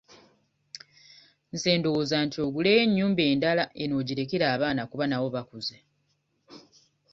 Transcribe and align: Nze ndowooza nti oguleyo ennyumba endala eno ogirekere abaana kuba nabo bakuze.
Nze 1.53 1.71
ndowooza 1.77 2.17
nti 2.25 2.37
oguleyo 2.45 2.79
ennyumba 2.85 3.23
endala 3.31 3.63
eno 3.81 3.93
ogirekere 4.01 4.45
abaana 4.55 4.81
kuba 4.89 5.05
nabo 5.07 5.27
bakuze. 5.35 5.77